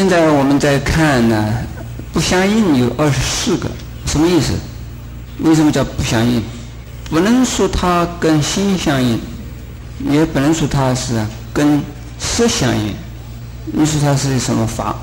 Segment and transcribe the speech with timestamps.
[0.00, 1.54] 现在我们在看呢，
[2.10, 3.68] 不相应有二十四个，
[4.06, 4.54] 什么意思？
[5.40, 6.42] 为什么叫不相应？
[7.10, 9.20] 不能说它跟心相应，
[10.10, 11.82] 也不能说它是跟
[12.18, 12.94] 色相应。
[13.74, 14.96] 你说它是什么法？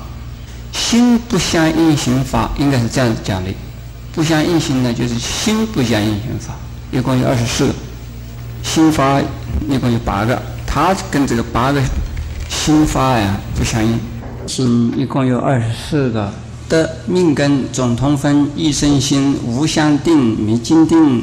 [0.72, 3.50] 心不相应行法，应该是这样子讲的。
[4.12, 6.56] 不相应行呢，就是心不相应行法，
[6.90, 7.74] 一共有二十四个。
[8.64, 9.20] 心法
[9.70, 11.80] 一共有八个，它跟这个八个
[12.48, 13.96] 心法呀不相应。
[14.48, 16.32] 心一共有二十四个，
[16.68, 21.22] 的命根总通分一生心无相定迷经定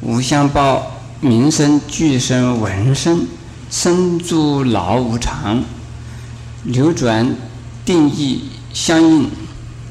[0.00, 3.26] 无相报名声俱生闻声
[3.70, 5.62] 生诸老无常
[6.64, 7.34] 流转
[7.84, 9.30] 定义相应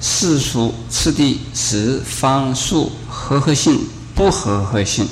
[0.02, 3.80] 世俗次第十方数合合性
[4.14, 5.08] 不合合性。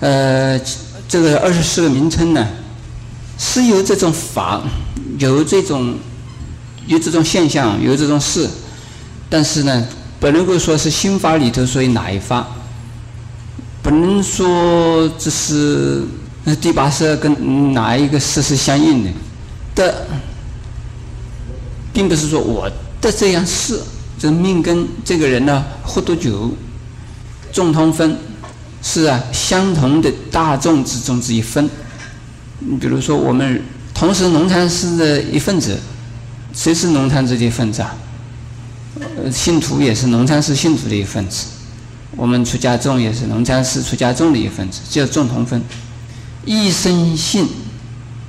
[0.00, 0.60] 呃，
[1.08, 2.46] 这个二十四个名称呢，
[3.38, 4.62] 是由这种法，
[5.18, 5.94] 有这种
[6.86, 8.48] 有这种现象，有这种事，
[9.28, 9.86] 但是呢，
[10.18, 12.46] 不能够说是心法里头属于哪一法，
[13.82, 16.02] 不能说这是
[16.60, 19.10] 第八识跟哪一个事是相应的，
[19.74, 20.06] 的，
[21.92, 23.80] 并不是说我的这样是，
[24.18, 26.52] 这命跟这个人呢活多久，
[27.52, 28.16] 众通分。
[28.80, 31.68] 是啊，相同的大众之中之一分。
[32.60, 33.60] 你比如说，我们
[33.98, 35.76] 同时农禅师的一份子，
[36.54, 37.96] 谁是农禅师的一份子啊？
[39.32, 41.46] 信徒也是农禅师信徒的一份子。
[42.16, 45.60] 我们出家众也是农禅师出家众的一份子，叫众同分。
[46.44, 47.48] 一生性，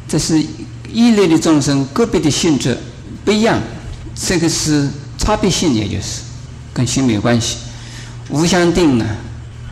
[0.08, 0.44] 这是
[0.92, 2.76] 异类的众生个别的性质
[3.24, 3.62] 不一样，
[4.16, 6.22] 这个是差别性，也就是
[6.74, 7.58] 跟性没有关系。
[8.30, 9.06] 无相定呢？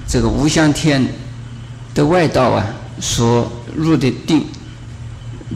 [0.07, 1.03] 这个无相天
[1.95, 2.67] 的外道啊，
[3.01, 4.45] 所入的定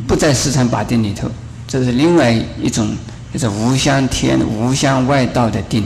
[0.07, 1.29] 不在四禅八定里头，
[1.67, 2.31] 这是另外
[2.61, 2.95] 一种，
[3.33, 5.85] 就是无相天、无相外道的定。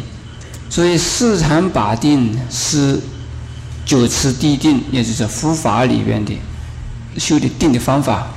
[0.70, 3.00] 所以四禅八定是
[3.86, 6.34] 九次地定，也就是佛法里边的
[7.18, 8.28] 修的定的方法，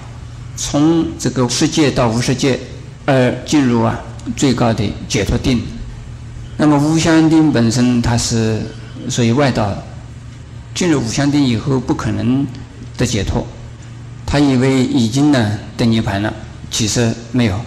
[0.57, 2.59] 从这个世界到无世界
[3.07, 3.99] 而进入啊
[4.37, 5.63] 最高的解脱定。
[6.57, 8.61] 那么无相定本身它是
[9.09, 9.77] 属于外道。
[10.75, 12.47] 进入无相定以后，不可能
[12.97, 13.45] 得解脱。
[14.31, 16.31] 他以为已经呢得涅盘了，
[16.71, 17.59] 其实没有，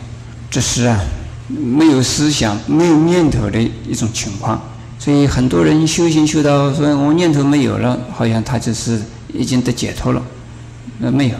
[0.51, 0.99] 这是啊
[1.47, 4.61] 没有思想、没有念头的一种情况。
[4.99, 9.01] 所以很多人修行修到说我念头没有了，好像他就是
[9.33, 10.21] 已经得解脱了，
[10.99, 11.35] 那没有。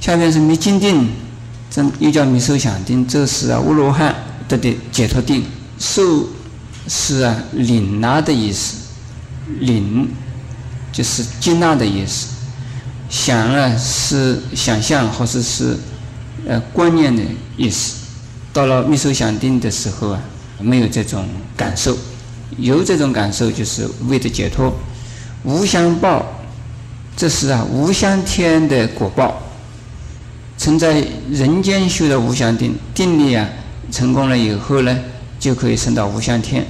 [0.00, 1.08] 下面是没精定，
[1.68, 4.14] 这又叫没受想定，这是啊乌罗汉
[4.46, 5.44] 得的解脱定。
[5.80, 6.24] 受
[6.86, 8.76] 是啊领纳的意思，
[9.58, 10.08] 领。
[10.92, 12.26] 就是接纳的意思，
[13.10, 15.76] 想啊是想象或者是
[16.46, 17.22] 呃观念的
[17.56, 17.96] 意思。
[18.52, 20.22] 到了密受想定的时候啊，
[20.60, 21.96] 没有这种感受，
[22.56, 24.72] 有这种感受就是为的解脱。
[25.44, 26.24] 无相报，
[27.16, 29.40] 这是啊无相天的果报。
[30.56, 33.48] 曾在人间修的无相定，定力啊
[33.90, 34.98] 成功了以后呢，
[35.38, 36.66] 就可以升到无相天。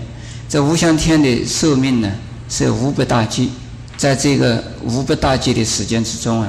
[0.48, 2.12] 这无相天的寿命呢
[2.48, 3.48] 是五百大劫。
[3.96, 6.48] 在这个五百大劫的时间之中啊，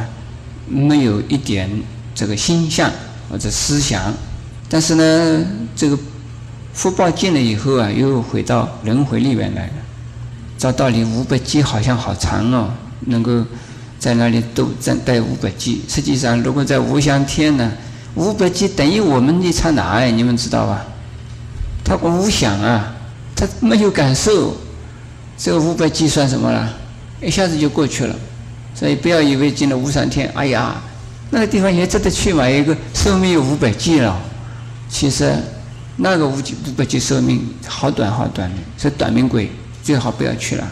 [0.68, 1.70] 没有一点
[2.16, 2.92] 这个心象
[3.30, 4.14] 或者思想，
[4.70, 5.98] 但是呢，这个
[6.74, 9.74] 福报尽了以后啊，又回到轮回里面来了。
[10.58, 12.70] 照道理五百劫好像好长哦，
[13.08, 13.44] 能够
[13.98, 15.78] 在那里都在待五百劫。
[15.90, 17.72] 实际上，如果在无相天呢，
[18.16, 20.86] 五百劫等于我们一刹那哎，你们知道吧？
[21.84, 22.94] 他无想啊，
[23.36, 24.56] 他没有感受，
[25.38, 26.78] 这个五百劫算什么了？
[27.22, 28.16] 一下子就过去了，
[28.74, 30.82] 所以不要以为进了无上天，哎呀，
[31.30, 32.50] 那个地方也值得去嘛。
[32.50, 34.20] 一个寿命有五百计了，
[34.90, 35.36] 其实
[35.98, 39.52] 那个五五百计寿命好短好短的，是短命鬼，
[39.84, 40.68] 最好不要去了。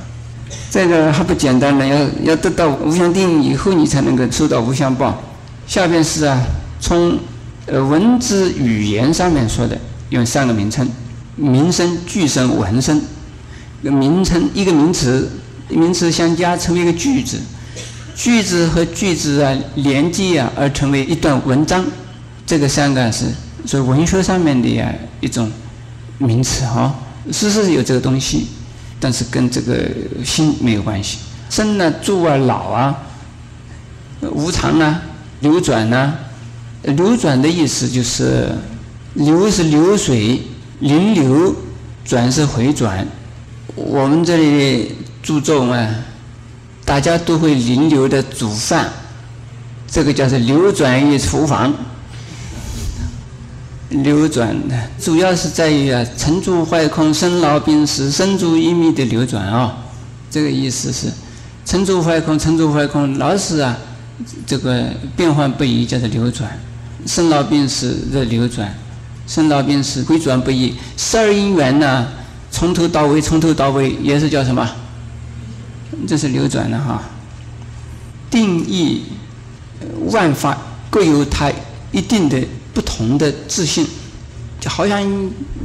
[0.71, 5.21] 这个还不简单呢，要要得到无相定以后，你才能够收到无相报。
[5.67, 6.41] 下边是啊，
[6.79, 7.17] 从
[7.67, 9.77] 呃文字语言上面说的，
[10.09, 10.89] 用三个名称：
[11.35, 12.99] 名声、句声、文声。
[13.81, 15.29] 名称一个名词。
[15.71, 17.37] 名词相加成为一个句子，
[18.19, 21.85] 句子和句子啊连接啊而成为一段文章，
[22.45, 23.27] 这个三个是
[23.65, 25.49] 所以文学上面的呀一种
[26.17, 26.93] 名词哈，
[27.31, 28.47] 事实有这个东西，
[28.99, 29.89] 但是跟这个
[30.25, 31.19] 心没有关系。
[31.49, 32.93] 生啊、住啊、老啊、
[34.33, 35.01] 无常啊、
[35.39, 36.13] 流转啊，
[36.83, 38.49] 流转的意思就是
[39.13, 40.41] 流是流水，
[40.81, 41.55] 临流
[42.03, 43.07] 转是回转，
[43.75, 44.93] 我们这里。
[45.21, 45.95] 注重啊，
[46.89, 48.89] 大家都会轮流的煮饭，
[49.87, 51.71] 这个叫做流转于厨房。
[53.89, 59.77] 流转的，主要是在于啊，成住坏空、生老病死、生住异灭的流转啊。
[60.31, 61.11] 这个意思是，
[61.63, 63.77] 成住坏空、成住坏空，老是啊，
[64.47, 64.85] 这个
[65.15, 66.49] 变幻不已，叫做流转；
[67.05, 68.75] 生老病死的流转，
[69.27, 70.73] 生老病死回转不已。
[70.97, 72.07] 十二因缘呢，
[72.49, 74.67] 从头到尾，从头到尾也是叫什么？
[76.07, 77.03] 这是流转的哈。
[78.29, 79.03] 定义
[80.05, 80.57] 万法
[80.89, 81.51] 各有它
[81.91, 82.37] 一定的。
[82.71, 83.85] 不同的自信，
[84.61, 85.01] 就好像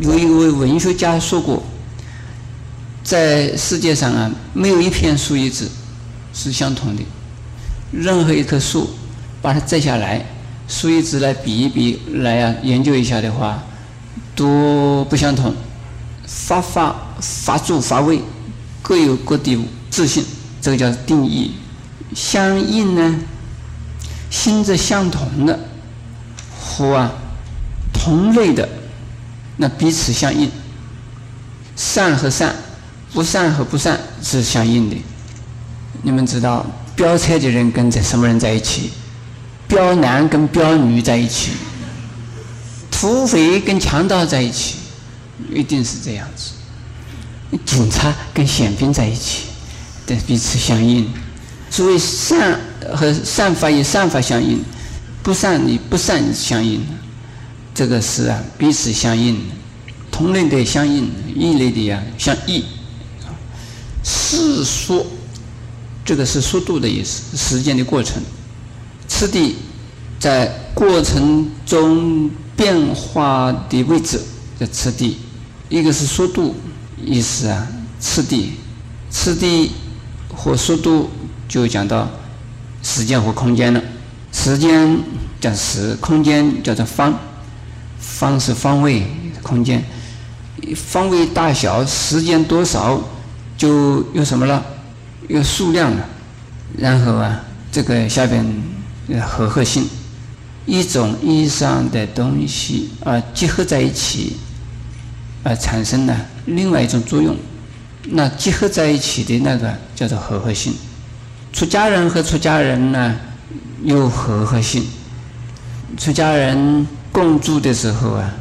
[0.00, 1.62] 有一位文学家说过，
[3.04, 5.70] 在世界上啊，没有一片树叶子
[6.32, 7.02] 是相同的。
[7.92, 8.88] 任何一棵树，
[9.40, 10.24] 把它摘下来，
[10.66, 13.62] 树叶子来比一比，来啊研究一下的话，
[14.34, 15.54] 都不相同。
[16.26, 18.18] 发发发住发位，
[18.82, 19.56] 各有各的
[19.94, 20.24] 自信，
[20.60, 21.52] 这个叫定义。
[22.16, 23.14] 相应呢，
[24.28, 25.56] 心是相同的。
[26.60, 27.12] 和啊，
[27.92, 28.68] 同类的，
[29.56, 30.50] 那彼此相应。
[31.76, 32.56] 善和善，
[33.12, 34.96] 不善和不善是相应的。
[36.02, 38.90] 你们知道，飙车的人跟着什么人在一起？
[39.68, 41.52] 飙男跟飙女在一起，
[42.90, 44.78] 土匪跟强盗在一起，
[45.52, 46.50] 一定是这样子。
[47.64, 49.44] 警察跟宪兵在一起，
[50.06, 51.08] 得彼此相应。
[51.70, 52.60] 所谓善
[52.94, 54.62] 和善法与善法相应。
[55.22, 56.82] 不善与不善相应，
[57.74, 59.40] 这个是啊，彼此相应，
[60.10, 62.62] 同类的相应，异类的呀相异。
[64.02, 65.06] 世说，
[66.04, 68.22] 这个是速度的意思，时间的过程。
[69.08, 69.56] 次第
[70.20, 74.20] 在过程中变化的位置
[74.60, 75.16] 叫次第，
[75.70, 76.54] 一个是速度，
[77.02, 77.66] 意思啊，
[77.98, 78.52] 次第，
[79.08, 79.70] 次第
[80.36, 81.10] 和速度
[81.48, 82.08] 就讲到
[82.82, 83.82] 时间和空间了。
[84.32, 84.98] 时间
[85.40, 87.14] 讲时，空间叫做方，
[87.98, 89.06] 方是方位，
[89.42, 89.84] 空间，
[90.74, 93.00] 方位大小，时间多少，
[93.56, 94.62] 就有什么了？
[95.28, 96.08] 有数量了。
[96.76, 97.40] 然后啊，
[97.70, 98.44] 这个下边
[99.22, 99.88] 合合性，
[100.66, 104.36] 一种意义上的东西啊结合在一起，
[105.44, 106.16] 而产生了
[106.46, 107.36] 另外一种作用。
[108.10, 110.74] 那结合在一起的那个叫做合合性。
[111.52, 113.16] 出家人和出家人呢？
[113.82, 114.82] 有和合性，
[115.98, 118.32] 出家人共住的时候啊，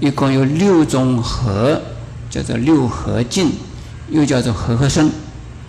[0.00, 1.80] 一共有六种和，
[2.28, 3.52] 叫做六合境，
[4.08, 5.08] 又叫做和合生，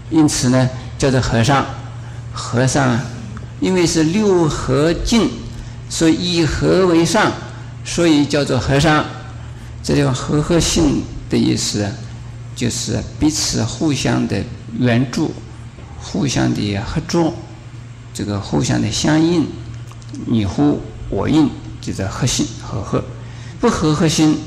[0.10, 0.68] 因此呢，
[0.98, 1.64] 叫做和尚。
[2.34, 3.06] 和尚啊，
[3.60, 5.30] 因为是六合境，
[5.88, 7.32] 所以以和为上，
[7.84, 9.06] 所以叫做和尚。
[9.84, 11.88] 这叫和合性的意思，
[12.56, 14.42] 就是彼此互相的
[14.80, 15.34] 援助，
[16.00, 17.34] 互相的合作。
[18.14, 19.46] 这个互相的相应，
[20.26, 20.80] 你呼
[21.10, 21.50] 我应，
[21.82, 23.02] 就是合心和合；
[23.60, 24.38] 不合合心，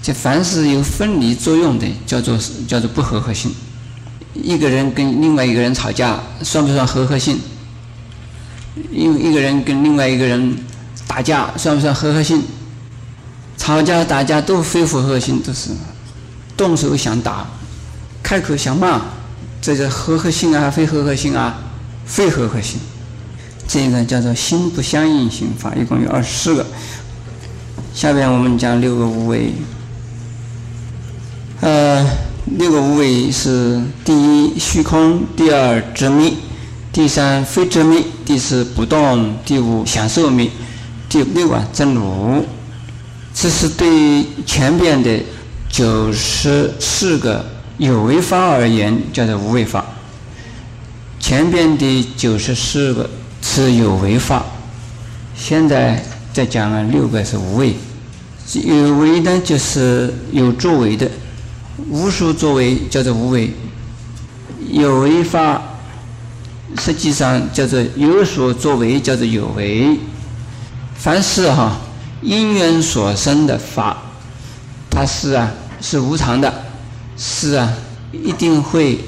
[0.00, 3.52] 就凡是有分离作用的，叫做叫做不合合心。
[4.32, 7.36] 一个人跟另外一个人吵架，算不算合合性？
[8.92, 10.56] 因为一个人跟另外一个人
[11.08, 12.40] 打架，算不算合合性？
[13.58, 15.70] 吵架打架都非合合心，都是
[16.60, 17.46] 动手想打，
[18.22, 19.00] 开口想骂，
[19.62, 21.56] 这是合合性啊，非合合性啊，
[22.04, 22.78] 非合合性。
[23.66, 26.66] 这个叫做心不相应心法，一共有二十四个。
[27.94, 29.54] 下边我们讲六个无为。
[31.62, 32.06] 呃，
[32.58, 36.36] 六个无为是：第一虚空，第二执迷，
[36.92, 40.50] 第三非执迷，第四不动，第五享受迷，
[41.08, 42.44] 第六啊真如。
[43.32, 45.18] 这是对前边的
[45.70, 47.44] 九十四个
[47.78, 49.84] 有为法而言，叫做无为法。
[51.18, 53.08] 前边的九十四个。
[53.42, 54.44] 是有为法，
[55.34, 57.74] 现在再讲了六个是无为。
[58.52, 61.10] 有为呢，就是有作为的，
[61.88, 63.50] 无所作为叫做无为。
[64.68, 65.62] 有为法
[66.78, 69.98] 实际上叫做有所作为，叫做有为。
[70.94, 71.78] 凡是哈
[72.20, 74.09] 因缘所生的法，
[74.90, 76.52] 它是啊是无常的，
[77.16, 77.72] 是啊
[78.12, 78.98] 一定会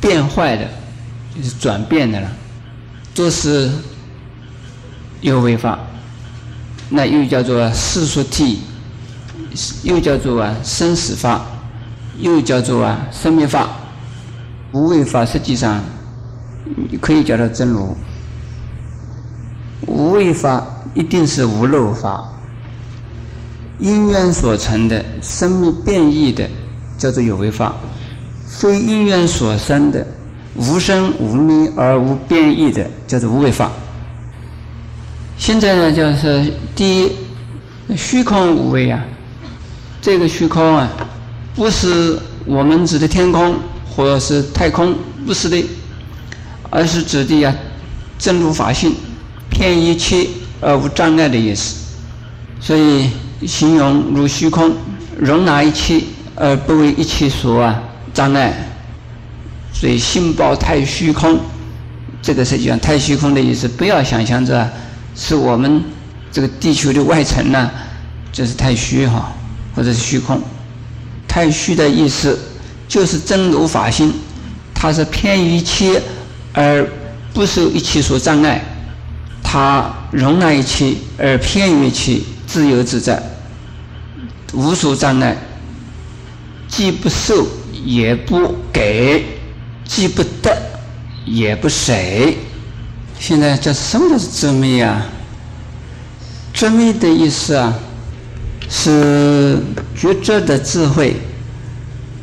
[0.00, 0.66] 变坏的，
[1.36, 2.28] 就是转变的了。
[3.14, 3.70] 都是
[5.20, 5.78] 有为法，
[6.88, 8.56] 那又叫做世俗谛，
[9.82, 11.44] 又叫做啊生死法，
[12.18, 13.68] 又叫做啊生灭法。
[14.72, 15.84] 无为法实际上
[17.02, 17.94] 可以叫做真如。
[19.86, 22.32] 无为法一定是无漏法，
[23.82, 26.48] 因缘所成的生命变异的
[26.96, 27.74] 叫做有为法，
[28.46, 30.06] 非因缘所生的。
[30.54, 33.72] 无生无灭而无变异的，叫做无为法。
[35.38, 39.02] 现在呢，就是第一虚空无为啊，
[40.02, 40.90] 这个虚空啊，
[41.54, 43.56] 不是我们指的天空
[43.96, 44.94] 或者是太空，
[45.26, 45.64] 不是的，
[46.68, 47.54] 而是指的呀
[48.18, 48.94] 真如法性，
[49.48, 50.28] 偏一切
[50.60, 51.76] 而无障碍的意思。
[52.60, 53.08] 所以
[53.46, 54.72] 形容如虚空，
[55.18, 56.00] 容纳一切
[56.34, 57.82] 而不为一切所啊
[58.14, 58.52] 障碍。
[59.72, 61.40] 所以心报太虚空，
[62.20, 64.70] 这个实际上太虚空的意思，不要想象着
[65.16, 65.82] 是我们
[66.30, 67.70] 这个地球的外层呢，
[68.32, 69.32] 这是太虚哈，
[69.74, 70.40] 或者是虚空。
[71.26, 72.38] 太虚的意思
[72.86, 74.12] 就是真如法心，
[74.74, 76.00] 它是偏于一切
[76.52, 76.86] 而
[77.32, 78.62] 不受一切所障碍，
[79.42, 83.20] 它容纳一切而偏于一切，自由自在，
[84.52, 85.36] 无所障碍，
[86.68, 87.46] 既不受
[87.84, 89.24] 也不给。
[89.84, 90.56] 既不得，
[91.26, 91.92] 也不舍。
[93.18, 95.06] 现在这什么是执迷啊？
[96.54, 97.74] 执迷的意思啊，
[98.70, 99.58] 是
[99.94, 101.16] 觉知的智慧，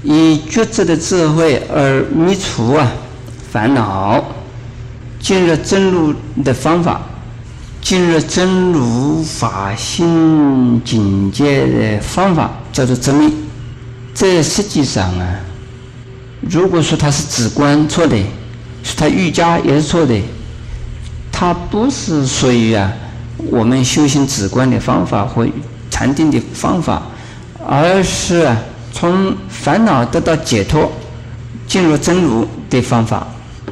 [0.02, 2.92] 以觉知的智慧而灭除啊
[3.52, 4.24] 烦恼，
[5.20, 7.02] 进入真如的方法，
[7.90, 13.34] 进入真如法性境界的方法，叫做执迷。
[14.14, 15.40] 这实际上啊。
[16.48, 18.16] 如果说他是直观错的，
[18.84, 20.22] 是他瑜伽也是错的，
[21.32, 22.94] 他不是属于啊
[23.38, 25.44] 我们修行直观的方法或
[25.90, 27.02] 禅定的方法，
[27.68, 28.56] 而是
[28.94, 30.92] 从烦恼得到解脱、
[31.66, 33.28] 进入真如的方法。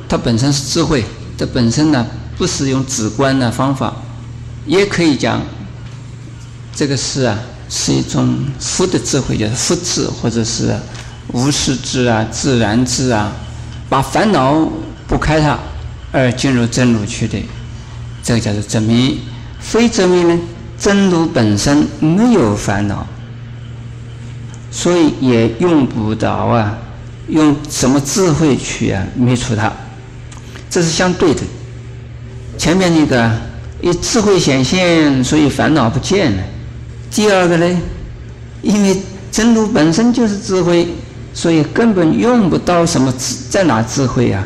[0.10, 1.04] 它本身是智慧，
[1.38, 2.04] 这本身呢
[2.36, 3.94] 不是用直观的方法，
[4.68, 5.42] 也可以讲
[6.76, 10.76] 这个是啊是一种福的智慧，叫福智，或者是。
[11.34, 13.34] 无事智啊，自然智啊，
[13.90, 14.66] 把烦恼
[15.10, 15.60] 不开它，
[16.10, 17.38] 而进入真如去的，
[18.24, 19.20] 这个叫做真明。
[19.60, 20.40] 非真明呢，
[20.80, 23.06] 真如本身没有烦恼，
[24.72, 26.78] 所以也用不着啊，
[27.28, 29.70] 用什么智慧去啊灭除它，
[30.70, 31.42] 这是相对的。
[32.58, 33.30] 前面那个
[33.82, 36.44] 以智慧显现，所以烦恼不见了。
[37.12, 37.82] 第二个呢，
[38.62, 40.88] 因为真如本身就是智慧。
[41.34, 44.44] 所以根本用不到什么智在哪智慧啊，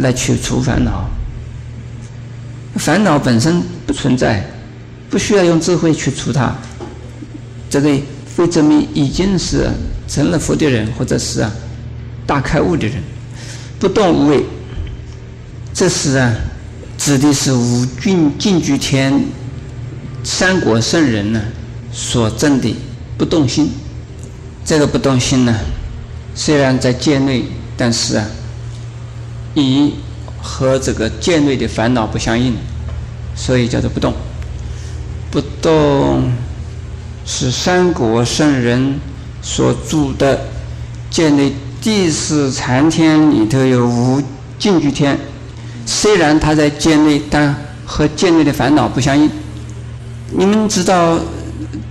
[0.00, 1.08] 来去除烦恼。
[2.74, 4.44] 烦恼本身不存在，
[5.08, 6.52] 不需要用智慧去除它。
[7.70, 7.96] 这个
[8.26, 9.70] 非证明已经是
[10.08, 11.52] 成了佛的人，或者是啊
[12.26, 12.96] 大开悟的人，
[13.78, 14.44] 不动无为。
[15.72, 16.34] 这是啊，
[17.04, 19.24] 指的是五蕴净居天
[20.22, 21.42] 三国圣人呢
[21.90, 22.76] 所证的
[23.18, 23.72] 不动心。
[24.64, 25.52] 这个不动心呢？
[26.32, 27.42] 虽然在界内，
[27.76, 28.24] 但是啊，
[29.54, 29.94] 以
[30.40, 32.54] 和这个界内的烦恼不相应，
[33.34, 34.14] 所以叫做不动。
[35.28, 36.30] 不动
[37.26, 39.00] 是三国圣人
[39.42, 40.38] 所住的
[41.10, 44.22] 界内第四禅天里头有无
[44.56, 45.18] 净居天，
[45.84, 49.30] 虽然他在界内，但和界内的烦恼不相应。
[50.30, 51.18] 你们知道，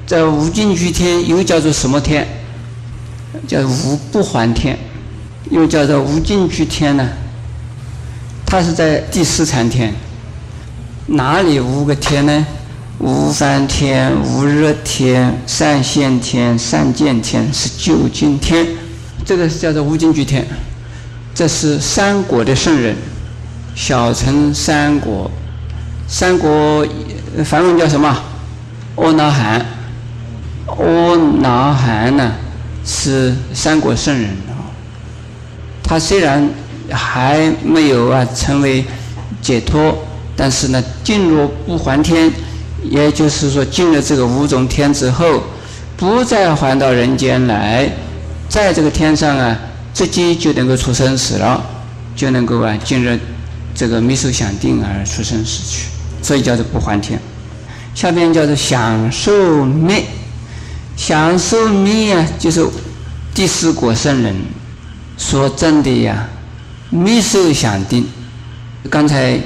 [0.07, 2.27] 在无尽居天又叫做什么天？
[3.47, 4.77] 叫无不还天，
[5.49, 7.09] 又叫做无尽居天呢。
[8.45, 9.93] 它是在第四禅天，
[11.07, 12.45] 哪里五个天呢？
[12.99, 18.67] 无烦天、无热天、善现天、善见天是究竟天，
[19.25, 20.45] 这个是叫做无尽居天。
[21.33, 22.95] 这是三国的圣人，
[23.75, 25.29] 小乘三国，
[26.07, 26.85] 三国
[27.43, 28.07] 梵文叫什么？
[28.97, 29.65] 阿那含，
[30.67, 32.31] 阿那含呢？
[32.83, 34.57] 是三国圣人啊，
[35.83, 36.49] 他虽然
[36.89, 38.83] 还没有啊成为
[39.41, 39.95] 解脱，
[40.35, 42.31] 但是呢，进入不还天，
[42.83, 45.43] 也就是说进了这个五种天之后，
[45.95, 47.87] 不再还到人间来，
[48.49, 49.57] 在这个天上啊，
[49.93, 51.63] 直接就能够出生死了，
[52.15, 53.17] 就能够啊进入
[53.81, 55.87] 这个密受想定而出生死去，
[56.21, 57.19] 所以叫做不还天。
[57.95, 60.05] 下边叫做享受灭。
[60.95, 62.63] 享受灭啊，就是
[63.33, 64.35] 第四果圣人
[65.17, 66.29] 所证的呀，
[66.91, 68.05] 密受想定。
[68.87, 69.39] 刚才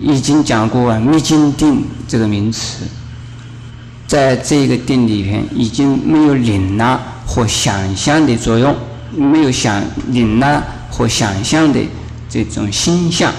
[0.00, 2.82] 已经讲过啊，密经定这个名词，
[4.08, 8.74] 在这个定里边已经没有领纳或想象的作用，
[9.12, 11.78] 没有想领纳或想象的
[12.28, 13.32] 这种心象，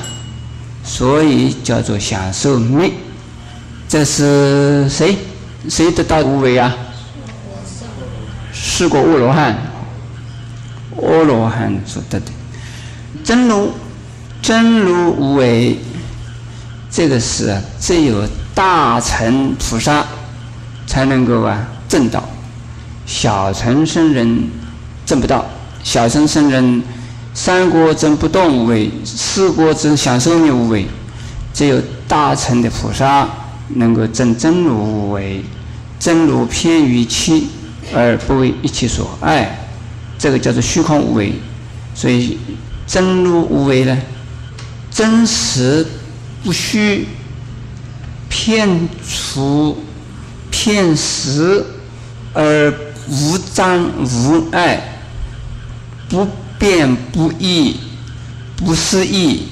[0.88, 2.92] 所以叫做享受灭。
[3.88, 5.18] 这是谁？
[5.70, 6.76] 谁得到无为啊？
[8.54, 9.56] 是个阿罗汉，
[10.96, 12.26] 阿罗汉所得的
[13.24, 13.72] 真如，
[14.42, 15.78] 真如无为，
[16.90, 18.26] 这个是只有
[18.56, 20.06] 大乘菩萨
[20.86, 22.24] 才能够啊证道。
[23.06, 24.50] 小乘圣人
[25.06, 25.46] 证不到，
[25.84, 26.82] 小乘圣人
[27.38, 30.88] 三国证不动无为，四国证享受灭无为，
[31.54, 33.30] 只有大乘的菩萨
[33.76, 35.44] 能够证真如无为，
[36.00, 37.50] 真如偏于气
[37.94, 39.70] 而不为一切所爱，
[40.18, 41.32] 这个叫做虚空无为。
[41.94, 42.40] 所以
[42.88, 43.96] 真如无为呢，
[44.90, 45.86] 真实
[46.44, 47.06] 不虚，
[48.28, 49.78] 片除
[50.50, 51.64] 片实
[52.34, 52.74] 而。
[53.10, 55.00] 无障无碍，
[56.10, 56.28] 不
[56.58, 57.76] 变不易，
[58.56, 59.44] 不思议，